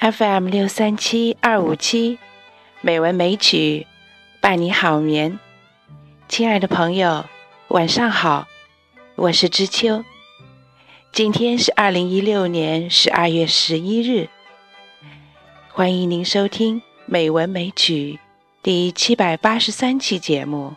[0.00, 2.18] FM 六三七二五七，
[2.80, 3.86] 美文美曲
[4.40, 5.38] 伴你好眠。
[6.26, 7.26] 亲爱的朋友，
[7.68, 8.48] 晚上好，
[9.14, 10.02] 我是知秋。
[11.12, 14.30] 今天是二零一六年十二月十一日，
[15.68, 18.14] 欢迎您收听《美文美曲》
[18.62, 20.76] 第七百八十三期节目。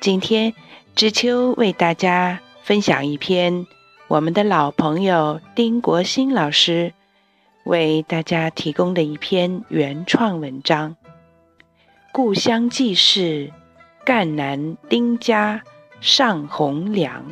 [0.00, 0.52] 今天，
[0.94, 3.66] 知秋为大家分享一篇。
[4.08, 6.94] 我们的老朋友丁国新老师
[7.64, 10.92] 为大家提供的一篇原创文章
[12.10, 13.20] 《故乡记事》，
[14.06, 15.62] 赣南丁家
[16.00, 17.22] 上红梁。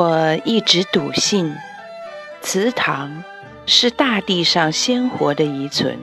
[0.00, 1.54] 我一直笃信，
[2.40, 3.22] 祠堂
[3.66, 5.98] 是大地上鲜活的遗存，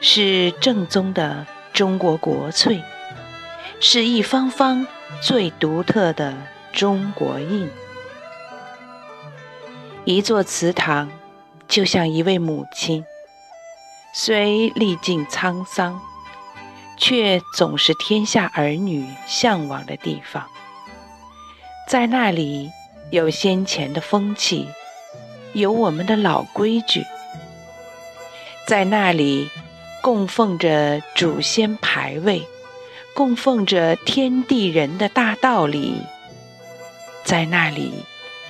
[0.00, 2.82] 是正宗的中国国粹，
[3.78, 4.86] 是一方方
[5.20, 6.32] 最独特的
[6.72, 7.68] 中国印。
[10.06, 11.10] 一座祠堂
[11.68, 13.04] 就像一位母亲，
[14.14, 16.00] 虽历尽沧桑，
[16.96, 20.46] 却总是天下儿女向往的地方，
[21.86, 22.70] 在那里。
[23.10, 24.68] 有先前的风气，
[25.54, 27.06] 有我们的老规矩，
[28.66, 29.48] 在那里
[30.02, 32.46] 供奉着祖先牌位，
[33.14, 36.02] 供奉着天地人的大道理，
[37.24, 37.92] 在那里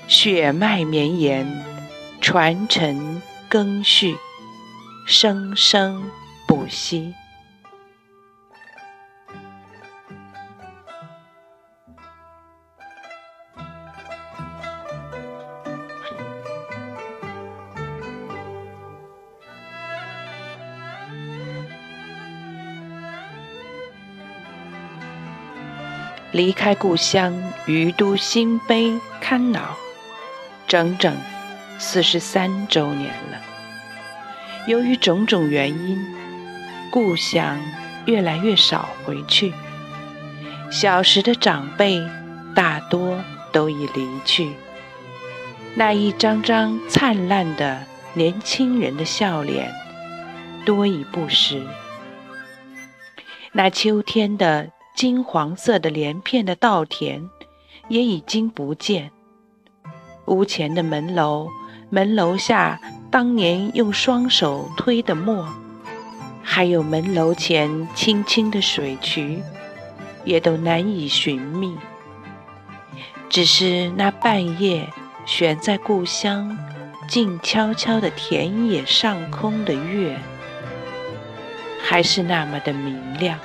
[0.09, 1.65] 血脉绵延，
[2.21, 4.17] 传承更续，
[5.07, 6.11] 生生
[6.49, 7.15] 不息。
[26.39, 27.35] 离开故乡，
[27.67, 29.75] 于都新碑看老，
[30.69, 31.13] 整整
[31.81, 33.41] 四十三周年了。
[34.69, 35.99] 由于种种原因，
[36.93, 37.61] 故乡
[38.07, 39.53] 越来越少回去。
[40.71, 42.01] 小时的长辈
[42.55, 44.53] 大多都已离去，
[45.75, 47.83] 那一张张灿烂的
[48.13, 49.75] 年轻人的笑脸
[50.65, 51.67] 多已不识。
[53.51, 54.71] 那秋天的。
[54.99, 57.31] 金黄色的连片的稻田
[57.87, 59.13] 也已经不见，
[60.27, 61.47] 屋前的门楼，
[61.89, 65.49] 门楼下当年用双手推的磨，
[66.43, 69.41] 还有门楼前清清的水渠，
[70.25, 71.79] 也都难以寻觅。
[73.29, 74.93] 只是那半夜
[75.25, 76.59] 悬在故乡
[77.07, 80.19] 静悄悄的田野上空的月，
[81.81, 83.39] 还是那么的明亮。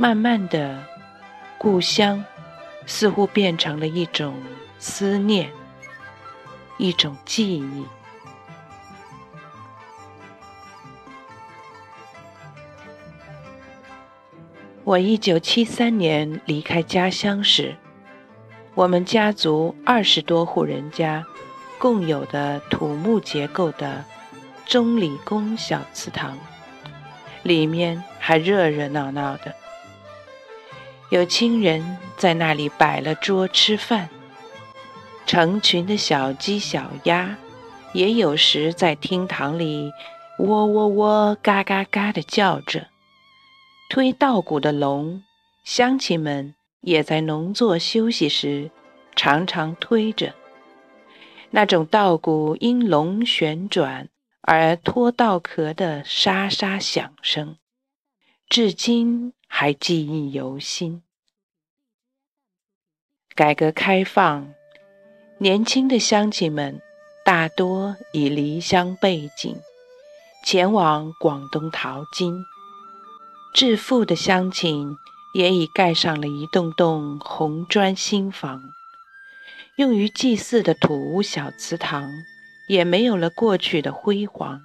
[0.00, 0.82] 慢慢的，
[1.58, 2.24] 故乡
[2.86, 4.34] 似乎变成了一种
[4.78, 5.52] 思念，
[6.78, 7.84] 一种记忆。
[14.84, 17.76] 我一九七三年离开家乡时，
[18.74, 21.22] 我们家族二十多户人家
[21.78, 24.02] 共有的土木结构的
[24.64, 26.38] 钟理宫小祠堂，
[27.42, 29.59] 里面还热热闹闹的。
[31.10, 34.08] 有亲人在那里摆了桌吃饭，
[35.26, 37.36] 成群的小鸡小鸭，
[37.92, 39.90] 也有时在厅堂里
[40.38, 42.86] 喔喔喔、嘎嘎嘎的叫着。
[43.88, 45.24] 推稻谷的龙，
[45.64, 48.70] 乡亲们也在农作休息时
[49.16, 50.32] 常常推着。
[51.50, 54.08] 那种稻谷因龙旋转
[54.42, 57.56] 而脱稻壳的沙沙响声，
[58.48, 59.32] 至今。
[59.52, 61.02] 还记忆犹新。
[63.34, 64.54] 改革开放，
[65.38, 66.80] 年轻的乡亲们
[67.24, 69.56] 大多已离乡背井，
[70.44, 72.32] 前往广东淘金；
[73.52, 74.96] 致富的乡亲
[75.34, 78.62] 也已盖上了一栋栋红砖新房，
[79.76, 82.08] 用于祭祀的土屋小祠堂
[82.68, 84.62] 也没有了过去的辉煌，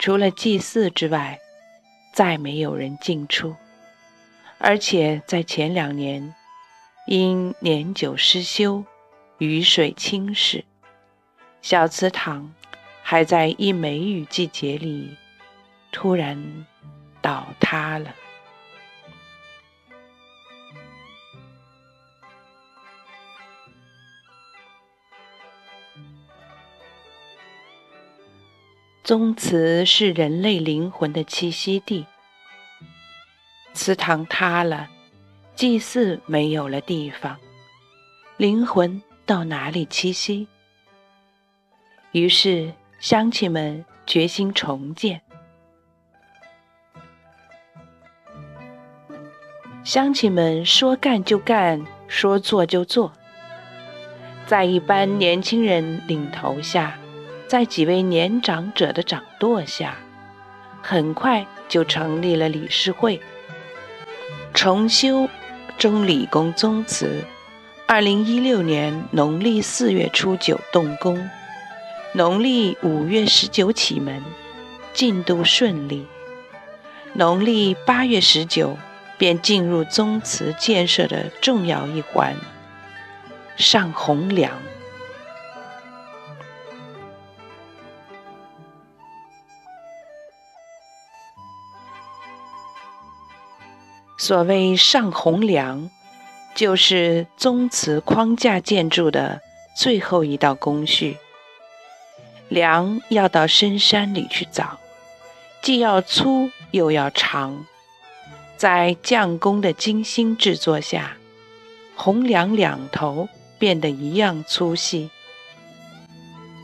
[0.00, 1.38] 除了祭祀之外，
[2.14, 3.54] 再没有人进出。
[4.58, 6.34] 而且在前两年
[7.06, 8.84] 因年久失修
[9.38, 10.64] 雨水侵蚀。
[11.60, 12.54] 小祠堂
[13.02, 15.16] 还在一梅雨季节里
[15.92, 16.66] 突然
[17.20, 18.14] 倒塌了。
[29.06, 32.06] 宗祠是人类灵魂的栖息地
[33.86, 34.88] 祠堂塌了，
[35.54, 37.36] 祭祀没有了地方，
[38.36, 40.48] 灵魂到哪里栖息？
[42.10, 45.22] 于是乡亲们决心重建。
[49.84, 53.12] 乡亲们说干就干，说做就做，
[54.48, 56.98] 在一班年轻人领头下。
[57.46, 59.96] 在几位年长者的掌舵下，
[60.82, 63.22] 很快就成立了理事会，
[64.56, 65.28] 重修
[65.76, 67.22] 中理工宗祠。
[67.86, 71.28] 二零一六年农历四月初九动工，
[72.14, 74.22] 农历五月十九启门，
[74.94, 76.06] 进度顺利。
[77.12, 78.78] 农历八月十九
[79.18, 82.34] 便进入宗祠建设的重要一环——
[83.58, 84.50] 上红梁。
[94.26, 95.88] 所谓上红梁，
[96.52, 99.40] 就是宗祠框架建筑的
[99.76, 101.16] 最后一道工序。
[102.48, 104.80] 梁要到深山里去找，
[105.62, 107.64] 既要粗又要长，
[108.56, 111.16] 在匠工的精心制作下，
[111.94, 113.28] 红梁两头
[113.60, 115.08] 变得一样粗细。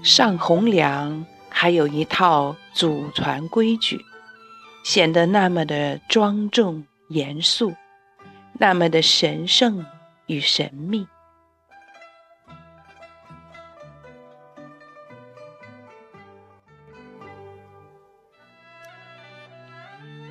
[0.03, 4.05] 上红梁还有一套祖传规矩，
[4.83, 6.85] 显得那么的庄重。
[7.13, 7.75] 严肃，
[8.55, 9.85] 那么的神圣
[10.27, 11.07] 与神秘。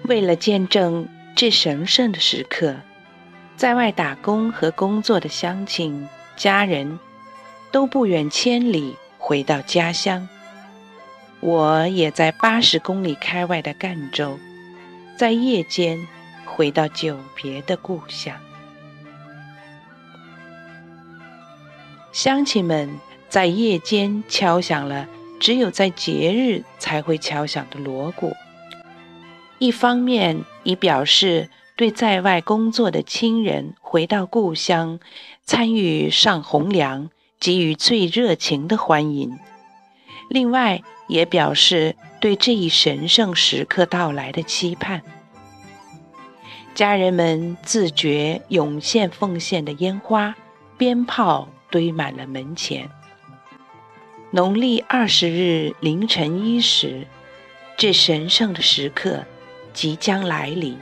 [0.06, 2.76] 为了见证这神圣的时刻，
[3.56, 7.00] 在外打工和工作的乡亲、家人
[7.72, 10.28] 都不远千里回到家乡。
[11.40, 14.38] 我也在八十公里开外的赣州，
[15.18, 16.08] 在夜间。
[16.54, 18.36] 回到久别的故乡，
[22.12, 23.00] 乡亲们
[23.30, 25.08] 在夜间敲响了
[25.40, 28.36] 只有在节日才会敲响的锣鼓，
[29.60, 35.00] 一方面以表示对在外工作的亲人回到故乡
[35.46, 37.10] 参与上红梁
[37.40, 39.32] 给予最热情的欢迎；
[40.30, 45.02] 另外也表示对这一神圣时刻到来的期盼。
[46.74, 50.34] 家人们自觉涌现奉献的烟花、
[50.78, 52.90] 鞭炮堆满了门前。
[54.32, 57.06] 农历二十日凌晨一时，
[57.76, 59.26] 这神圣的时刻
[59.74, 60.80] 即将来临。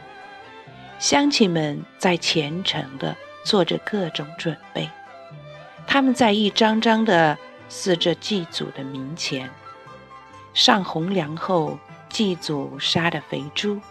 [0.99, 4.87] 乡亲们在虔诚地做着各种准备。
[5.87, 7.35] 他们在一张张地
[7.67, 9.49] 撕着祭祖的冥钱，
[10.53, 13.81] 上红梁后，祭祖杀的肥猪。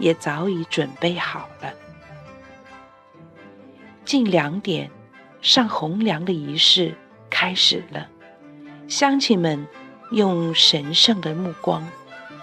[0.00, 1.72] 也早已准备好了。
[4.04, 4.90] 近两点，
[5.40, 6.96] 上红梁的仪式
[7.28, 8.08] 开始了。
[8.88, 9.64] 乡亲们
[10.10, 11.86] 用神圣的目光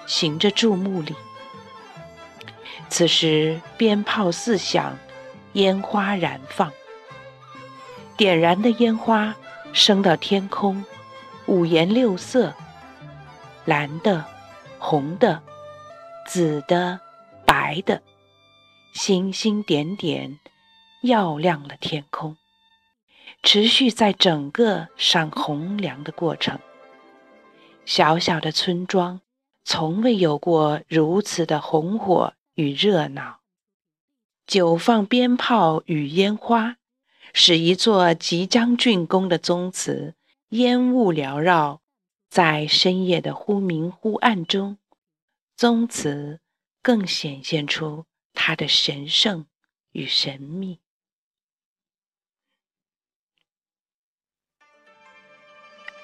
[0.06, 1.14] 行着注目礼。
[2.88, 4.98] 此时，鞭炮四响，
[5.54, 6.72] 烟花燃放。
[8.16, 9.36] 点燃的烟花
[9.74, 10.86] 升到天空，
[11.48, 12.54] 五颜六色：
[13.66, 14.24] 蓝的、
[14.80, 15.42] 红的、
[16.26, 17.02] 紫的。
[17.48, 18.04] 白的
[18.94, 20.38] 星星点点，
[21.02, 22.36] 耀亮了天空。
[23.42, 26.60] 持续在整个上红梁的过程。
[27.86, 29.22] 小小的村庄，
[29.64, 33.40] 从未有过如此的红火与热闹。
[34.46, 36.76] 久放鞭炮与烟花，
[37.34, 40.16] 使一座即将竣工的宗祠
[40.50, 41.80] 烟雾缭绕，
[42.30, 44.78] 在深夜的忽明忽暗中，
[45.56, 46.42] 宗祠。
[46.88, 49.46] 更显现出它的神圣
[49.92, 50.80] 与神秘。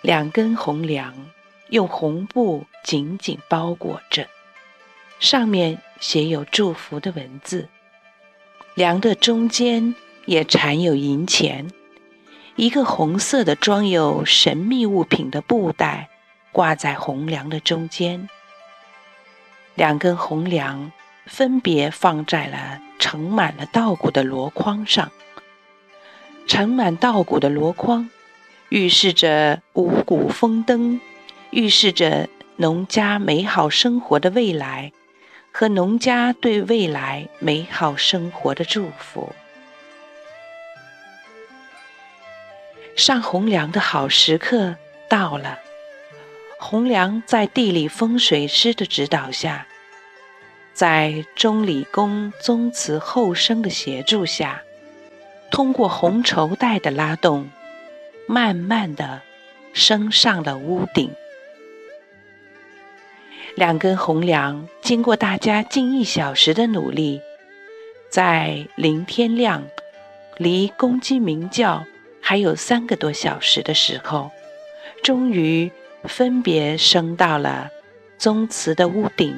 [0.01, 1.31] 两根红梁
[1.69, 4.27] 用红布紧紧包裹着，
[5.21, 7.69] 上面写有祝福的文字。
[8.75, 11.71] 梁的中间也缠有银钱，
[12.57, 16.09] 一个红色的装有神秘物品的布袋
[16.51, 18.27] 挂在红梁的中间。
[19.75, 20.91] 两根红梁
[21.25, 25.11] 分别放在了盛满了稻谷的箩筐上。
[26.45, 28.09] 盛满稻谷的箩筐，
[28.69, 30.99] 预示着五谷丰登，
[31.51, 32.27] 预示着
[32.57, 34.91] 农家美好生活的未来
[35.51, 39.33] 和农家对未来美好生活的祝福。
[42.95, 44.75] 上红梁的好时刻
[45.09, 45.57] 到了，
[46.65, 49.67] 洪良在地理风水师的指导下，
[50.73, 54.63] 在钟理公宗祠后生的协助下，
[55.51, 57.49] 通过红绸带的拉动，
[58.27, 59.21] 慢慢的
[59.73, 61.11] 升上了屋顶。
[63.55, 67.19] 两根红梁经过大家近一小时的努力，
[68.09, 69.67] 在临天亮、
[70.37, 71.85] 离公鸡鸣叫
[72.21, 74.31] 还有三个多小时的时候，
[75.03, 75.69] 终于。
[76.03, 77.69] 分别升到了
[78.17, 79.35] 宗祠的屋顶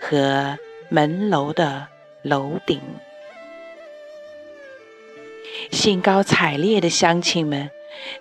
[0.00, 1.88] 和门楼的
[2.22, 2.80] 楼顶。
[5.70, 7.70] 兴高采烈的乡亲们，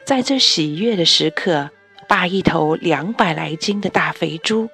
[0.03, 1.69] 在这喜悦的时刻，
[2.07, 4.69] 把一头两百来斤的大肥猪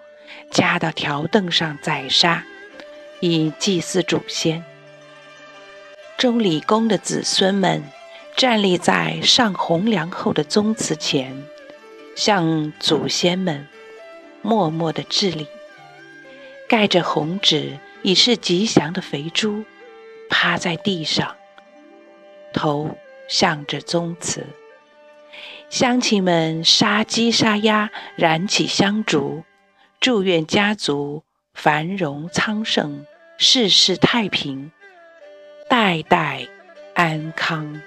[0.49, 2.43] 夹到条凳上宰杀，
[3.19, 4.63] 以祭祀祖先。
[6.17, 7.83] 钟礼公的子孙们
[8.35, 11.43] 站立在上红梁后的宗祠前。
[12.15, 13.67] 向祖先们
[14.41, 15.47] 默默的致礼，
[16.67, 19.63] 盖着红纸以示吉祥的肥猪
[20.29, 21.35] 趴在地上，
[22.53, 24.45] 头向着宗祠。
[25.69, 29.43] 乡亲们杀鸡杀鸭，燃起香烛，
[29.99, 33.07] 祝愿家族繁荣昌盛，
[33.39, 34.71] 世世太平，
[35.67, 36.47] 代代
[36.93, 37.81] 安康。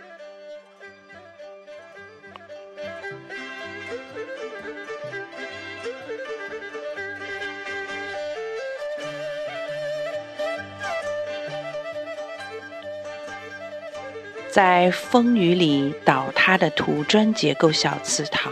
[14.56, 18.50] 在风雨里倒塌的土砖结构小祠堂，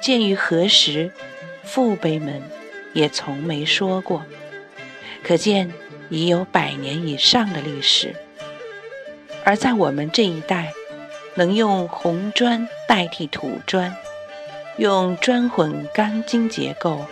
[0.00, 1.10] 建于何时，
[1.64, 2.40] 父辈们
[2.94, 4.24] 也从没说过，
[5.22, 5.70] 可见
[6.08, 8.16] 已有百年以上的历史。
[9.44, 10.72] 而在我们这一代，
[11.34, 13.94] 能用红砖代替土砖，
[14.78, 17.04] 用砖混钢筋结构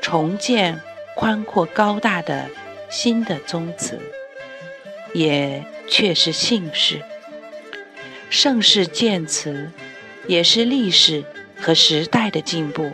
[0.00, 0.80] 重建
[1.14, 2.48] 宽阔高大的
[2.88, 4.00] 新的宗祠，
[5.12, 7.02] 也确是幸事。
[8.32, 9.70] 盛世建祠，
[10.26, 11.22] 也是历史
[11.60, 12.90] 和时代的进步。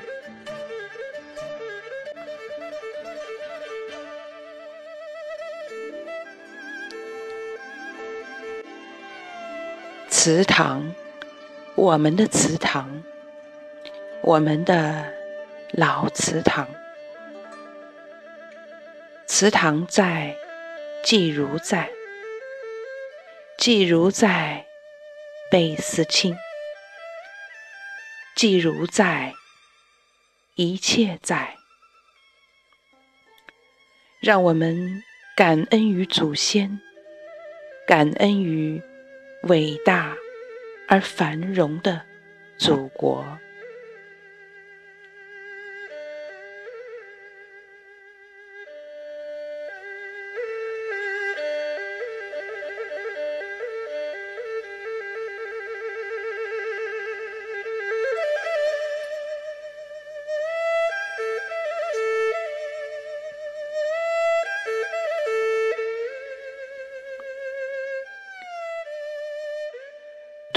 [10.08, 10.92] 祠堂，
[11.76, 13.04] 我们的祠堂，
[14.22, 15.12] 我们的
[15.70, 16.66] 老祠堂。
[19.24, 20.34] 祠堂在，
[21.04, 21.88] 即如在，
[23.56, 24.67] 即如在。
[25.50, 26.36] 倍思亲，
[28.36, 29.32] 既如在，
[30.56, 31.56] 一切在。
[34.20, 35.02] 让我们
[35.36, 36.80] 感恩于祖先，
[37.86, 38.82] 感恩于
[39.44, 40.14] 伟大
[40.86, 42.04] 而繁荣的
[42.58, 43.38] 祖国。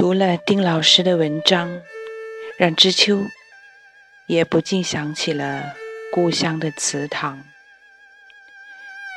[0.02, 1.80] 读了丁老师的文章，
[2.58, 3.20] 让知秋
[4.26, 5.76] 也不禁想起了
[6.12, 7.44] 故乡的祠堂。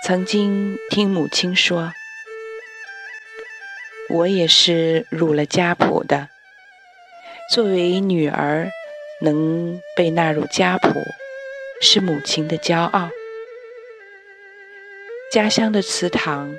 [0.04, 1.90] 曾经听母亲说，
[4.10, 6.28] 我也是入了家谱的。
[7.50, 8.68] 作为女儿，
[9.22, 11.00] 能被纳入家谱，
[11.80, 13.08] 是母亲的骄傲。
[15.32, 16.54] 家乡的祠堂，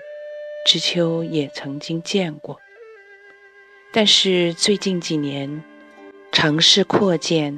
[0.66, 2.60] 知秋也曾经见过。
[3.98, 5.64] 但是最近几年，
[6.30, 7.56] 城市扩建，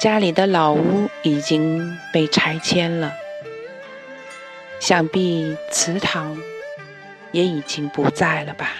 [0.00, 3.12] 家里的老屋已经被拆迁了，
[4.78, 6.40] 想必祠堂
[7.32, 8.70] 也已经不在了吧？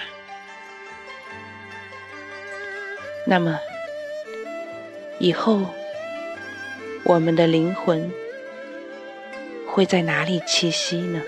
[3.27, 3.59] 那么，
[5.19, 5.67] 以后
[7.03, 8.09] 我们的灵魂
[9.67, 11.21] 会在哪里栖息呢？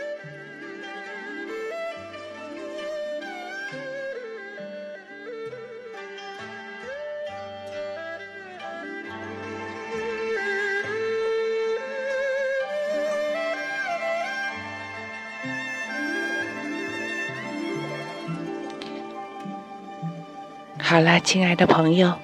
[20.91, 22.19] 好了，亲爱的朋友，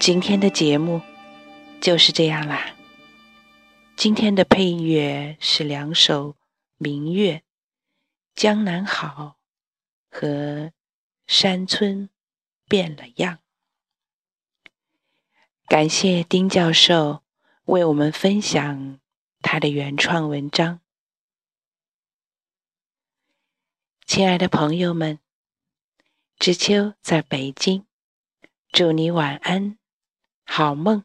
[0.00, 1.00] 今天的节目
[1.80, 2.74] 就是这样啦。
[3.94, 6.34] 今天的配乐是两首
[6.78, 7.36] 明月，
[8.34, 9.36] 《江南好》
[10.18, 10.26] 和
[11.28, 12.10] 《山村
[12.68, 13.38] 变了样》。
[15.68, 17.22] 感谢丁教授
[17.66, 18.98] 为我们分享
[19.42, 20.80] 他的原创文章。
[24.04, 25.20] 亲爱的朋友们，
[26.40, 27.84] 知秋在北京，
[28.72, 29.76] 祝你晚安，
[30.46, 31.04] 好梦。